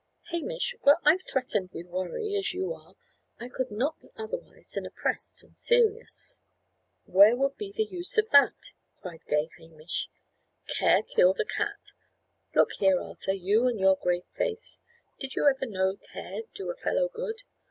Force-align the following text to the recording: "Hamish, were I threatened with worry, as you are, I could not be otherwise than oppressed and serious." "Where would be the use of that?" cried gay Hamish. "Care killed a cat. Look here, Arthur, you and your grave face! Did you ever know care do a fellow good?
"Hamish, 0.31 0.73
were 0.83 0.97
I 1.03 1.17
threatened 1.19 1.69
with 1.73 1.85
worry, 1.85 2.35
as 2.35 2.53
you 2.55 2.73
are, 2.73 2.95
I 3.39 3.47
could 3.49 3.69
not 3.69 4.01
be 4.01 4.09
otherwise 4.17 4.71
than 4.71 4.87
oppressed 4.87 5.43
and 5.43 5.55
serious." 5.55 6.39
"Where 7.05 7.35
would 7.35 7.55
be 7.55 7.71
the 7.71 7.83
use 7.83 8.17
of 8.17 8.27
that?" 8.31 8.71
cried 8.99 9.23
gay 9.27 9.49
Hamish. 9.59 10.09
"Care 10.65 11.03
killed 11.03 11.39
a 11.39 11.45
cat. 11.45 11.91
Look 12.55 12.71
here, 12.79 12.99
Arthur, 12.99 13.33
you 13.33 13.67
and 13.67 13.79
your 13.79 13.95
grave 13.95 14.25
face! 14.35 14.79
Did 15.19 15.35
you 15.35 15.45
ever 15.47 15.67
know 15.67 15.97
care 15.97 16.39
do 16.55 16.71
a 16.71 16.75
fellow 16.75 17.07
good? 17.07 17.43